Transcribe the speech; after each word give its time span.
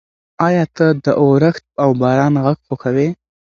ایا 0.47 0.63
ته 0.75 0.87
د 1.05 1.05
اورښت 1.21 1.63
او 1.83 1.89
باران 2.01 2.33
غږ 2.45 2.57
خوښوې؟ 2.67 3.07